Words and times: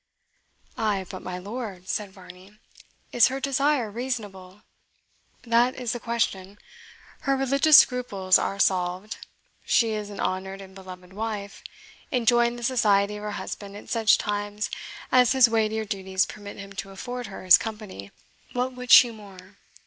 "Ay, 0.79 1.05
but, 1.11 1.21
my 1.21 1.37
lord," 1.37 1.87
said 1.87 2.11
Varney, 2.11 2.57
"is 3.11 3.27
her 3.27 3.39
desire 3.39 3.91
reasonable? 3.91 4.63
That 5.43 5.75
is 5.75 5.91
the 5.91 5.99
question. 5.99 6.57
Her 7.19 7.37
religious 7.37 7.77
scruples 7.77 8.39
are 8.39 8.57
solved; 8.57 9.17
she 9.63 9.91
is 9.91 10.09
an 10.09 10.19
honoured 10.19 10.59
and 10.59 10.73
beloved 10.73 11.13
wife, 11.13 11.61
enjoying 12.09 12.55
the 12.55 12.63
society 12.63 13.17
of 13.17 13.21
her 13.21 13.31
husband 13.37 13.77
at 13.77 13.89
such 13.91 14.17
times 14.17 14.71
as 15.11 15.33
his 15.33 15.47
weightier 15.47 15.85
duties 15.85 16.25
permit 16.25 16.57
him 16.57 16.73
to 16.73 16.89
afford 16.89 17.27
her 17.27 17.43
his 17.45 17.59
company. 17.59 18.09
What 18.53 18.73
would 18.73 18.89
she 18.89 19.11
more? 19.11 19.57